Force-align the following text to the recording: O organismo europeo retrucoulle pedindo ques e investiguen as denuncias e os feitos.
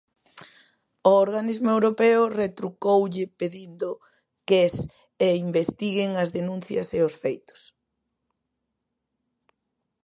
O 1.11 1.13
organismo 1.25 1.69
europeo 1.75 2.21
retrucoulle 2.41 3.25
pedindo 3.39 3.89
ques 4.49 4.75
e 5.27 5.29
investiguen 5.47 6.09
as 6.23 6.29
denuncias 6.37 6.87
e 6.97 6.99
os 7.07 7.13
feitos. 7.23 7.61